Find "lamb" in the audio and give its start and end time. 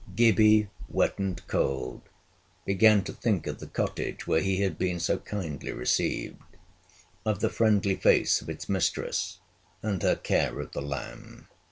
10.81-11.47